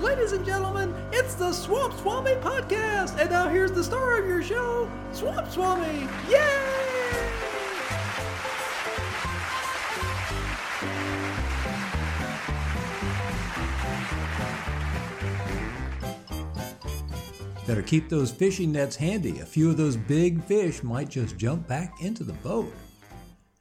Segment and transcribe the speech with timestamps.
[0.00, 3.18] Ladies and gentlemen, it's the Swamp Swami Podcast!
[3.18, 6.06] And now here's the star of your show, Swamp Swami!
[6.28, 6.38] Yay!
[17.66, 19.40] Better keep those fishing nets handy.
[19.40, 22.72] A few of those big fish might just jump back into the boat.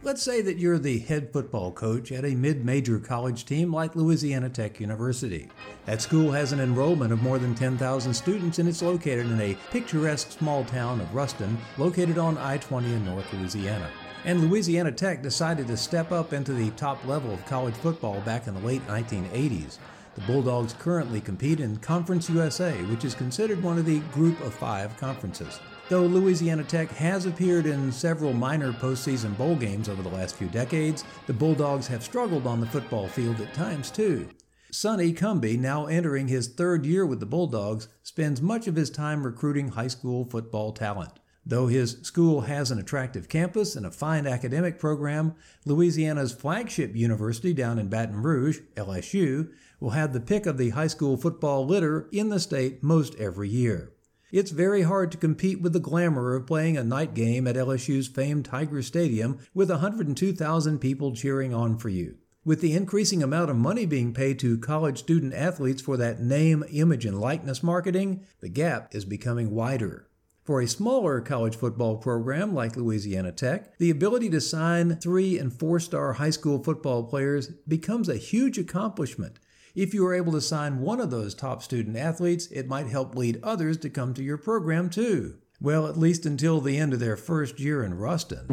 [0.00, 3.96] Let's say that you're the head football coach at a mid major college team like
[3.96, 5.48] Louisiana Tech University.
[5.86, 9.58] That school has an enrollment of more than 10,000 students and it's located in a
[9.72, 13.90] picturesque small town of Ruston, located on I 20 in North Louisiana.
[14.24, 18.46] And Louisiana Tech decided to step up into the top level of college football back
[18.46, 19.78] in the late 1980s.
[20.14, 24.54] The Bulldogs currently compete in Conference USA, which is considered one of the Group of
[24.54, 25.58] Five conferences.
[25.88, 30.48] Though Louisiana Tech has appeared in several minor postseason bowl games over the last few
[30.48, 34.28] decades, the Bulldogs have struggled on the football field at times too.
[34.70, 39.24] Sonny Cumbie, now entering his third year with the Bulldogs, spends much of his time
[39.24, 41.12] recruiting high school football talent.
[41.46, 47.54] Though his school has an attractive campus and a fine academic program, Louisiana's flagship university
[47.54, 49.48] down in Baton Rouge, LSU,
[49.80, 53.48] will have the pick of the high school football litter in the state most every
[53.48, 53.94] year.
[54.30, 58.08] It's very hard to compete with the glamour of playing a night game at LSU's
[58.08, 62.18] famed Tiger Stadium with 102,000 people cheering on for you.
[62.44, 66.62] With the increasing amount of money being paid to college student athletes for that name,
[66.70, 70.08] image, and likeness marketing, the gap is becoming wider.
[70.44, 75.50] For a smaller college football program like Louisiana Tech, the ability to sign three and
[75.50, 79.38] four star high school football players becomes a huge accomplishment.
[79.74, 83.14] If you are able to sign one of those top student athletes, it might help
[83.14, 85.38] lead others to come to your program too.
[85.60, 88.46] Well, at least until the end of their first year in Ruston.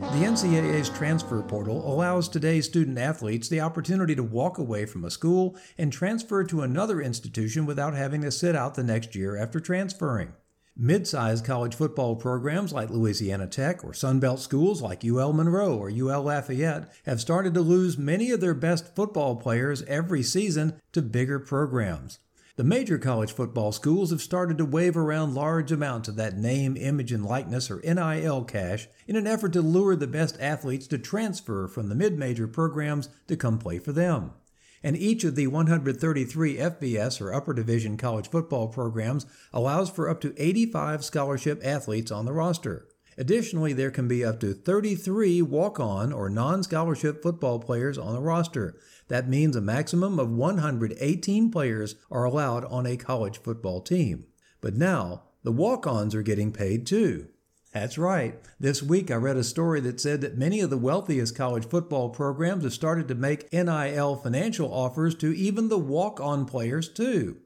[0.00, 5.10] The NCAA's transfer portal allows today's student athletes the opportunity to walk away from a
[5.10, 9.60] school and transfer to another institution without having to sit out the next year after
[9.60, 10.32] transferring.
[10.76, 16.22] Mid-sized college football programs like Louisiana Tech or Sunbelt schools like UL Monroe or UL
[16.22, 21.38] Lafayette have started to lose many of their best football players every season to bigger
[21.38, 22.20] programs.
[22.56, 26.76] The major college football schools have started to wave around large amounts of that name,
[26.76, 30.98] image, and likeness or NIL cash in an effort to lure the best athletes to
[30.98, 34.32] transfer from the mid major programs to come play for them
[34.82, 40.20] and each of the 133 FBS or upper division college football programs allows for up
[40.20, 42.88] to 85 scholarship athletes on the roster.
[43.18, 48.14] Additionally, there can be up to 33 walk on or non scholarship football players on
[48.14, 48.78] the roster.
[49.08, 54.24] That means a maximum of 118 players are allowed on a college football team.
[54.60, 57.28] But now, the walk ons are getting paid too.
[57.72, 58.34] That's right.
[58.58, 62.08] This week I read a story that said that many of the wealthiest college football
[62.10, 67.36] programs have started to make NIL financial offers to even the walk on players, too.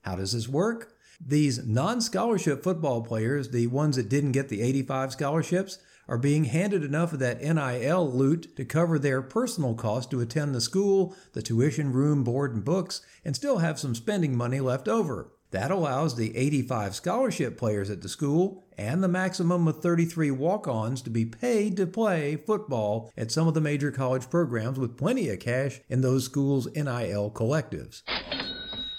[0.00, 0.94] How does this work?
[1.20, 5.78] These non scholarship football players, the ones that didn't get the 85 scholarships,
[6.08, 10.54] are being handed enough of that NIL loot to cover their personal costs to attend
[10.54, 14.88] the school, the tuition, room, board, and books, and still have some spending money left
[14.88, 15.33] over.
[15.54, 20.66] That allows the 85 scholarship players at the school and the maximum of 33 walk
[20.66, 24.96] ons to be paid to play football at some of the major college programs with
[24.96, 28.02] plenty of cash in those schools' NIL collectives.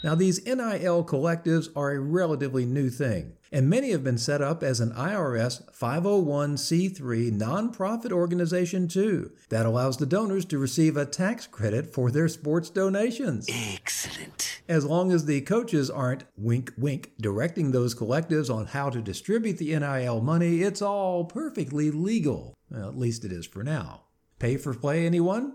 [0.03, 4.61] Now, these NIL collectives are a relatively new thing, and many have been set up
[4.61, 11.47] as an IRS 501c3 nonprofit organization too, that allows the donors to receive a tax
[11.47, 13.47] credit for their sports donations.
[13.49, 14.61] Excellent.
[14.67, 19.57] As long as the coaches aren't wink wink directing those collectives on how to distribute
[19.57, 22.53] the NIL money, it's all perfectly legal.
[22.69, 24.01] Well, at least it is for now.
[24.37, 25.53] Pay for play, anyone?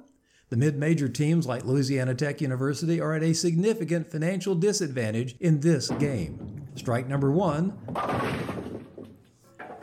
[0.51, 5.61] The mid major teams like Louisiana Tech University are at a significant financial disadvantage in
[5.61, 6.67] this game.
[6.75, 7.79] Strike number one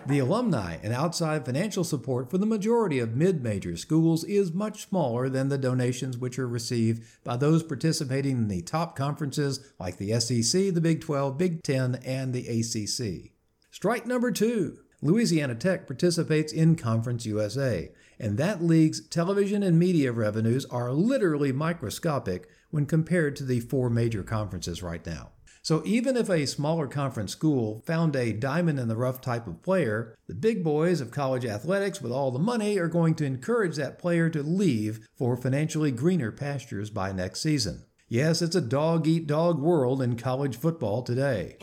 [0.08, 4.88] the alumni and outside financial support for the majority of mid major schools is much
[4.88, 9.98] smaller than the donations which are received by those participating in the top conferences like
[9.98, 13.32] the SEC, the Big 12, Big 10, and the ACC.
[13.70, 20.12] Strike number two Louisiana Tech participates in Conference USA and that league's television and media
[20.12, 25.32] revenues are literally microscopic when compared to the four major conferences right now.
[25.62, 29.62] So even if a smaller conference school found a diamond in the rough type of
[29.62, 33.76] player, the big boys of college athletics with all the money are going to encourage
[33.76, 37.84] that player to leave for financially greener pastures by next season.
[38.08, 41.58] Yes, it's a dog eat dog world in college football today.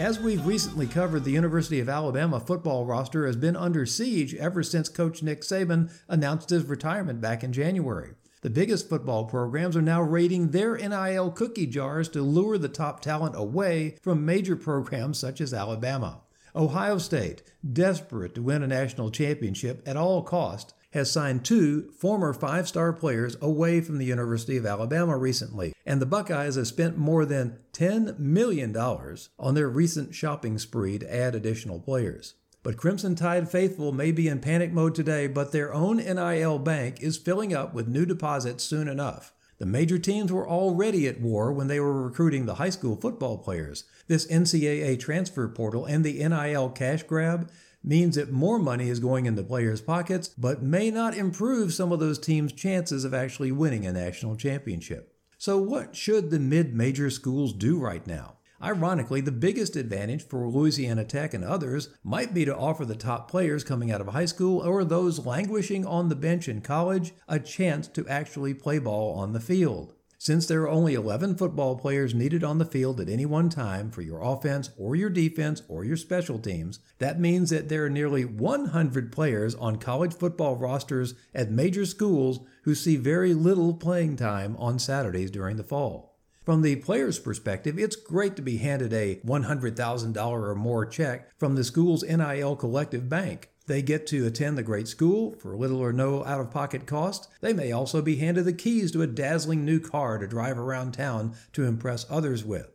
[0.00, 4.62] As we've recently covered, the University of Alabama football roster has been under siege ever
[4.62, 8.14] since coach Nick Saban announced his retirement back in January.
[8.40, 13.00] The biggest football programs are now raiding their NIL cookie jars to lure the top
[13.00, 16.22] talent away from major programs such as Alabama.
[16.56, 22.32] Ohio State, desperate to win a national championship at all cost, has signed two former
[22.32, 26.96] five star players away from the University of Alabama recently, and the Buckeyes have spent
[26.96, 32.34] more than $10 million on their recent shopping spree to add additional players.
[32.62, 37.00] But Crimson Tide faithful may be in panic mode today, but their own NIL bank
[37.00, 39.32] is filling up with new deposits soon enough.
[39.60, 43.38] The major teams were already at war when they were recruiting the high school football
[43.38, 43.84] players.
[44.08, 47.50] This NCAA transfer portal and the NIL cash grab
[47.82, 52.00] means that more money is going into players' pockets, but may not improve some of
[52.00, 55.14] those teams' chances of actually winning a national championship.
[55.38, 58.36] So, what should the mid major schools do right now?
[58.62, 63.30] Ironically, the biggest advantage for Louisiana Tech and others might be to offer the top
[63.30, 67.38] players coming out of high school or those languishing on the bench in college a
[67.38, 69.94] chance to actually play ball on the field.
[70.22, 73.90] Since there are only 11 football players needed on the field at any one time
[73.90, 77.88] for your offense or your defense or your special teams, that means that there are
[77.88, 84.16] nearly 100 players on college football rosters at major schools who see very little playing
[84.16, 86.18] time on Saturdays during the fall.
[86.44, 91.54] From the player's perspective, it's great to be handed a $100,000 or more check from
[91.54, 93.48] the school's NIL collective bank.
[93.70, 97.28] They get to attend the great school for little or no out of pocket cost.
[97.40, 100.90] They may also be handed the keys to a dazzling new car to drive around
[100.90, 102.68] town to impress others with.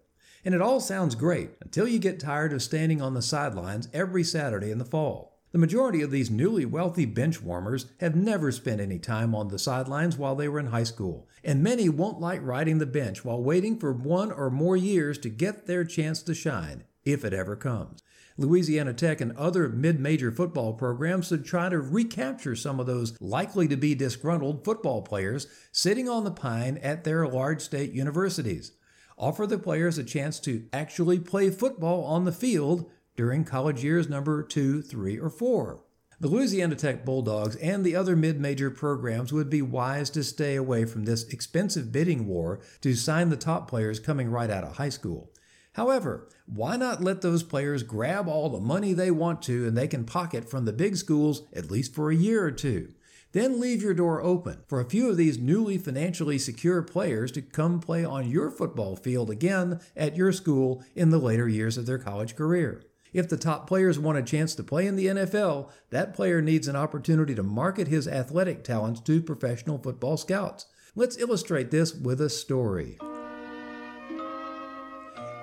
[0.45, 4.23] And it all sounds great until you get tired of standing on the sidelines every
[4.23, 5.37] Saturday in the fall.
[5.51, 9.59] The majority of these newly wealthy bench warmers have never spent any time on the
[9.59, 13.43] sidelines while they were in high school, and many won't like riding the bench while
[13.43, 17.57] waiting for one or more years to get their chance to shine, if it ever
[17.57, 18.01] comes.
[18.37, 23.15] Louisiana Tech and other mid major football programs should try to recapture some of those
[23.21, 28.73] likely to be disgruntled football players sitting on the pine at their large state universities.
[29.17, 34.09] Offer the players a chance to actually play football on the field during college years
[34.09, 35.85] number two, three, or four.
[36.19, 40.55] The Louisiana Tech Bulldogs and the other mid major programs would be wise to stay
[40.55, 44.77] away from this expensive bidding war to sign the top players coming right out of
[44.77, 45.31] high school.
[45.75, 49.89] However, why not let those players grab all the money they want to and they
[49.89, 52.93] can pocket from the big schools at least for a year or two?
[53.33, 57.41] Then leave your door open for a few of these newly financially secure players to
[57.41, 61.85] come play on your football field again at your school in the later years of
[61.85, 62.81] their college career.
[63.11, 66.69] If the top players want a chance to play in the NFL, that player needs
[66.69, 70.67] an opportunity to market his athletic talents to professional football scouts.
[70.95, 72.97] Let's illustrate this with a story.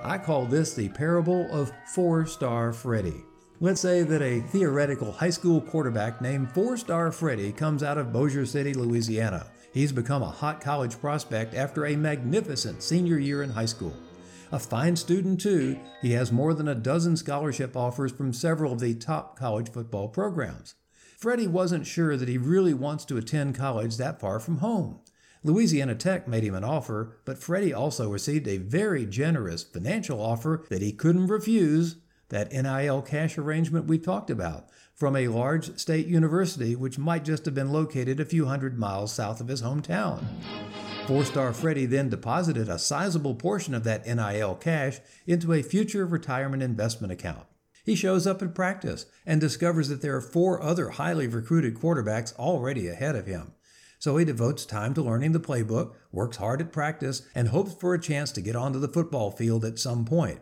[0.04, 3.22] I call this the parable of Four Star Freddy.
[3.60, 8.12] Let's say that a theoretical high school quarterback named Four Star Freddy comes out of
[8.12, 9.46] Bossier City, Louisiana.
[9.72, 13.94] He's become a hot college prospect after a magnificent senior year in high school.
[14.50, 18.80] A fine student, too, he has more than a dozen scholarship offers from several of
[18.80, 20.74] the top college football programs.
[21.16, 24.98] Freddie wasn't sure that he really wants to attend college that far from home.
[25.44, 30.64] Louisiana Tech made him an offer, but Freddie also received a very generous financial offer
[30.70, 31.96] that he couldn't refuse
[32.28, 37.44] that NIL cash arrangement we talked about from a large state university which might just
[37.44, 40.24] have been located a few hundred miles south of his hometown.
[41.08, 46.06] Four star Freddie then deposited a sizable portion of that NIL cash into a future
[46.06, 47.46] retirement investment account.
[47.84, 52.32] He shows up at practice and discovers that there are four other highly recruited quarterbacks
[52.36, 53.54] already ahead of him
[54.02, 57.94] so he devotes time to learning the playbook, works hard at practice, and hopes for
[57.94, 60.40] a chance to get onto the football field at some point.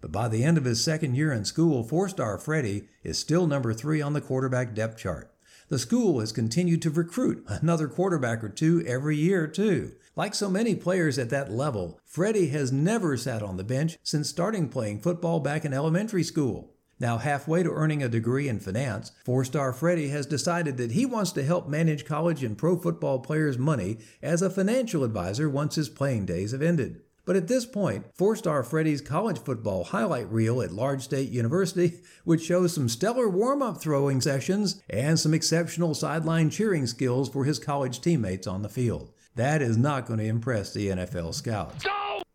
[0.00, 3.48] But by the end of his second year in school, four star Freddie is still
[3.48, 5.34] number three on the quarterback depth chart.
[5.70, 9.90] The school has continued to recruit another quarterback or two every year, too.
[10.14, 14.28] Like so many players at that level, Freddie has never sat on the bench since
[14.28, 16.76] starting playing football back in elementary school.
[17.00, 21.06] Now, halfway to earning a degree in finance, four star Freddie has decided that he
[21.06, 25.76] wants to help manage college and pro football players' money as a financial advisor once
[25.76, 27.00] his playing days have ended.
[27.24, 32.00] But at this point, four star Freddie's college football highlight reel at Large State University
[32.26, 37.44] would show some stellar warm up throwing sessions and some exceptional sideline cheering skills for
[37.44, 39.10] his college teammates on the field.
[39.36, 41.86] That is not going to impress the NFL scouts.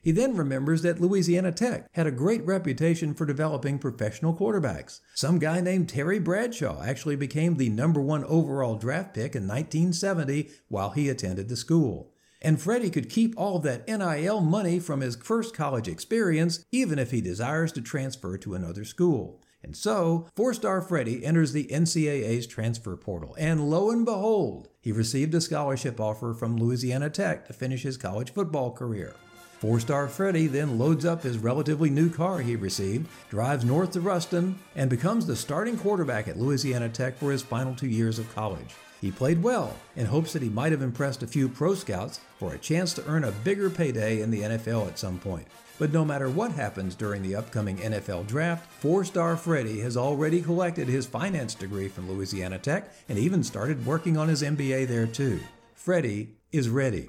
[0.06, 5.00] He then remembers that Louisiana Tech had a great reputation for developing professional quarterbacks.
[5.16, 10.52] Some guy named Terry Bradshaw actually became the number one overall draft pick in 1970
[10.68, 12.14] while he attended the school.
[12.40, 17.10] And Freddie could keep all that NIL money from his first college experience even if
[17.10, 19.42] he desires to transfer to another school.
[19.64, 24.92] And so, four star Freddie enters the NCAA's transfer portal, and lo and behold, he
[24.92, 29.16] received a scholarship offer from Louisiana Tech to finish his college football career.
[29.60, 34.02] Four star Freddie then loads up his relatively new car he received, drives north to
[34.02, 38.34] Ruston, and becomes the starting quarterback at Louisiana Tech for his final two years of
[38.36, 38.76] college.
[39.02, 42.54] He played well in hopes that he might have impressed a few pro scouts for
[42.54, 45.48] a chance to earn a bigger payday in the NFL at some point.
[45.78, 50.42] But no matter what happens during the upcoming NFL draft, four star Freddie has already
[50.42, 55.08] collected his finance degree from Louisiana Tech and even started working on his MBA there
[55.08, 55.40] too.
[55.74, 57.08] Freddie is ready.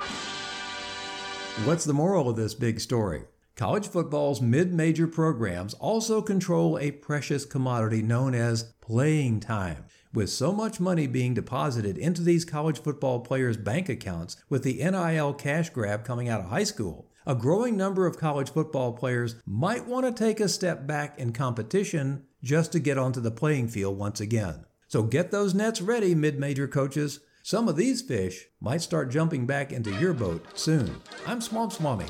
[1.64, 3.25] What's the moral of this big story?
[3.56, 9.86] College football's mid major programs also control a precious commodity known as playing time.
[10.12, 14.75] With so much money being deposited into these college football players' bank accounts with the
[14.75, 19.36] NIL cash grab coming out of high school, a growing number of college football players
[19.46, 23.68] might want to take a step back in competition just to get onto the playing
[23.68, 24.66] field once again.
[24.88, 27.20] So get those nets ready, mid major coaches.
[27.46, 31.00] Some of these fish might start jumping back into your boat soon.
[31.28, 32.06] I'm Swamp Swami.